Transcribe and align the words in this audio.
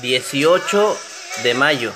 18 0.00 0.96
de 1.42 1.54
mayo. 1.54 1.92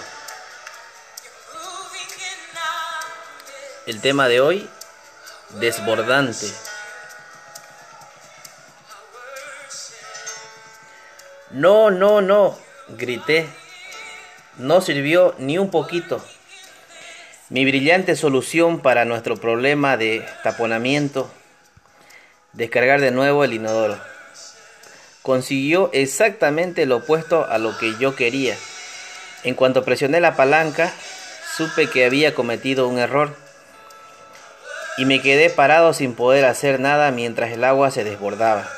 El 3.87 4.01
tema 4.01 4.29
de 4.29 4.41
hoy, 4.41 4.69
desbordante. 5.61 6.47
No, 11.51 11.91
no, 11.91 12.23
no, 12.23 12.59
grité. 12.89 13.47
No 14.57 14.81
sirvió 14.81 15.35
ni 15.39 15.59
un 15.59 15.71
poquito. 15.71 16.25
Mi 17.51 17.65
brillante 17.67 18.17
solución 18.17 18.81
para 18.81 19.05
nuestro 19.05 19.37
problema 19.37 19.99
de 19.99 20.27
taponamiento, 20.43 21.31
descargar 22.55 23.01
de 23.03 23.11
nuevo 23.11 23.45
el 23.45 23.53
inodoro 23.53 24.12
consiguió 25.23 25.91
exactamente 25.93 26.87
lo 26.87 26.97
opuesto 26.97 27.47
a 27.49 27.59
lo 27.59 27.79
que 27.79 27.97
yo 27.99 28.15
quería. 28.17 28.57
En 29.45 29.55
cuanto 29.55 29.85
presioné 29.85 30.21
la 30.21 30.37
palanca, 30.37 30.93
supe 31.57 31.89
que 31.89 32.05
había 32.05 32.35
cometido 32.35 32.89
un 32.89 32.99
error 32.99 33.35
y 34.97 35.05
me 35.05 35.21
quedé 35.21 35.49
parado 35.51 35.93
sin 35.93 36.15
poder 36.15 36.45
hacer 36.45 36.81
nada 36.81 37.11
mientras 37.11 37.53
el 37.53 37.65
agua 37.65 37.91
se 37.91 38.05
desbordaba. 38.05 38.69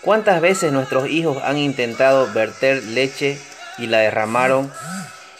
¿Cuántas 0.00 0.40
veces 0.40 0.72
nuestros 0.72 1.08
hijos 1.08 1.42
han 1.42 1.56
intentado 1.56 2.30
verter 2.32 2.82
leche 2.82 3.38
y 3.78 3.86
la 3.86 3.98
derramaron 3.98 4.70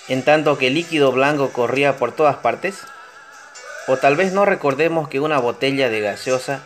en 0.08 0.22
tanto 0.22 0.56
que 0.56 0.68
el 0.68 0.74
líquido 0.74 1.12
blanco 1.12 1.50
corría 1.50 1.96
por 1.96 2.12
todas 2.12 2.36
partes? 2.36 2.76
O 3.86 3.98
tal 3.98 4.16
vez 4.16 4.32
no 4.32 4.46
recordemos 4.46 5.08
que 5.08 5.20
una 5.20 5.38
botella 5.38 5.90
de 5.90 6.00
gaseosa 6.00 6.60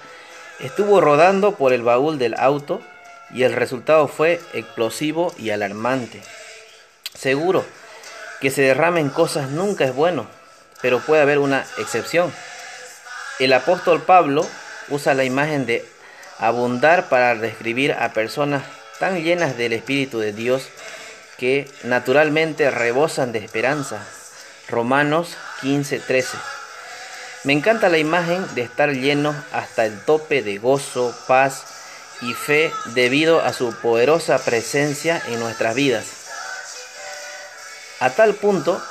Estuvo 0.61 1.01
rodando 1.01 1.55
por 1.55 1.73
el 1.73 1.83
baúl 1.83 2.19
del 2.19 2.35
auto 2.39 2.83
y 3.31 3.45
el 3.45 3.53
resultado 3.53 4.09
fue 4.09 4.41
explosivo 4.53 5.33
y 5.39 5.51
alarmante. 5.51 6.21
Seguro 7.15 7.65
que 8.41 8.51
se 8.51 8.63
derramen 8.63 9.09
cosas 9.09 9.51
nunca 9.51 9.85
es 9.85 9.95
bueno, 9.95 10.27
pero 10.81 11.01
puede 11.01 11.23
haber 11.23 11.39
una 11.39 11.65
excepción. 11.79 12.33
El 13.39 13.53
apóstol 13.53 14.03
Pablo 14.03 14.47
usa 14.89 15.15
la 15.15 15.25
imagen 15.25 15.65
de 15.65 15.87
abundar 16.39 17.09
para 17.09 17.37
describir 17.37 17.93
a 17.93 18.13
personas 18.13 18.65
tan 18.99 19.23
llenas 19.23 19.57
del 19.57 19.73
Espíritu 19.73 20.19
de 20.19 20.33
Dios 20.33 20.69
que 21.37 21.71
naturalmente 21.85 22.69
rebosan 22.71 23.31
de 23.31 23.39
esperanza. 23.39 24.05
Romanos 24.69 25.37
15:13. 25.63 26.58
Me 27.45 27.53
encanta 27.53 27.89
la 27.89 27.99
imagen 27.99 28.45
de 28.55 28.63
estar 28.63 28.91
lleno 28.91 29.35
hasta 29.53 29.87
el 29.87 30.01
tope 30.01 30.43
de 30.43 30.59
gozo, 30.59 31.15
paz 31.29 31.63
y 32.21 32.35
fe 32.35 32.73
debido 32.87 33.41
a 33.41 33.53
su 33.53 33.73
poderosa 33.75 34.39
presencia 34.39 35.23
en 35.29 35.39
nuestras 35.39 35.77
vidas. 35.77 36.07
A 38.01 38.11
tal 38.11 38.35
punto 38.35 38.83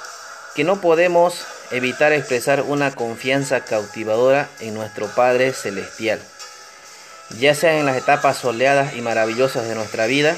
que 0.56 0.64
no 0.64 0.80
podemos 0.80 1.46
evitar 1.72 2.14
expresar 2.14 2.62
una 2.62 2.92
confianza 2.96 3.66
cautivadora 3.66 4.48
en 4.60 4.74
nuestro 4.74 5.08
Padre 5.08 5.52
Celestial, 5.52 6.22
ya 7.40 7.54
sea 7.54 7.78
en 7.78 7.86
las 7.86 7.98
etapas 7.98 8.38
soleadas 8.38 8.96
y 8.96 9.02
maravillosas 9.02 9.68
de 9.68 9.76
nuestra 9.76 10.06
vida, 10.06 10.36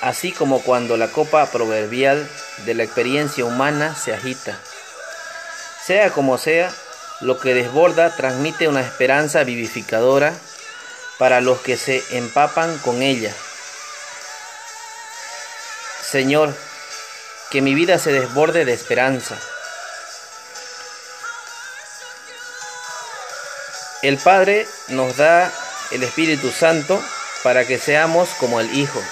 así 0.00 0.30
como 0.30 0.62
cuando 0.62 0.96
la 0.96 1.08
copa 1.08 1.46
proverbial 1.46 2.28
de 2.64 2.74
la 2.74 2.84
experiencia 2.84 3.44
humana 3.44 3.96
se 3.96 4.14
agita. 4.14 4.56
Sea 5.84 6.10
como 6.10 6.38
sea, 6.38 6.72
lo 7.20 7.38
que 7.38 7.54
desborda 7.54 8.14
transmite 8.14 8.68
una 8.68 8.80
esperanza 8.80 9.44
vivificadora 9.44 10.34
para 11.18 11.40
los 11.40 11.60
que 11.60 11.76
se 11.76 12.02
empapan 12.16 12.78
con 12.78 13.02
ella. 13.02 13.34
Señor, 16.02 16.54
que 17.50 17.60
mi 17.60 17.74
vida 17.74 17.98
se 17.98 18.12
desborde 18.12 18.64
de 18.64 18.72
esperanza. 18.72 19.38
El 24.02 24.16
Padre 24.18 24.68
nos 24.88 25.16
da 25.16 25.52
el 25.90 26.02
Espíritu 26.04 26.50
Santo 26.50 27.02
para 27.42 27.66
que 27.66 27.78
seamos 27.78 28.28
como 28.38 28.60
el 28.60 28.72
Hijo. 28.74 29.02